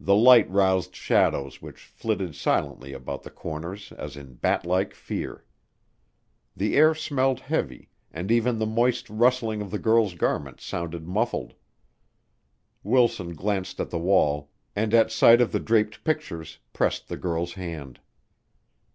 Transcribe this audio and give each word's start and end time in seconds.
The 0.00 0.14
light 0.14 0.48
roused 0.50 0.94
shadows 0.96 1.60
which 1.60 1.82
flitted 1.84 2.34
silently 2.34 2.94
about 2.94 3.22
the 3.22 3.28
corners 3.30 3.92
as 3.92 4.16
in 4.16 4.36
batlike 4.36 4.94
fear. 4.94 5.44
The 6.56 6.74
air 6.74 6.94
smelled 6.94 7.40
heavy, 7.40 7.90
and 8.10 8.30
even 8.32 8.58
the 8.58 8.64
moist 8.64 9.10
rustling 9.10 9.60
of 9.60 9.70
the 9.70 9.78
girl's 9.78 10.14
garments 10.14 10.64
sounded 10.64 11.06
muffled. 11.06 11.52
Wilson 12.82 13.34
glanced 13.34 13.78
at 13.78 13.90
the 13.90 13.98
wall, 13.98 14.48
and 14.74 14.94
at 14.94 15.12
sight 15.12 15.42
of 15.42 15.52
the 15.52 15.60
draped 15.60 16.02
pictures 16.02 16.56
pressed 16.72 17.08
the 17.08 17.18
girl's 17.18 17.52
hand. 17.52 18.00